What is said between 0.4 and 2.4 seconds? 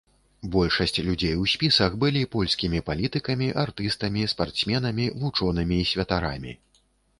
Большасць людзей у спісах былі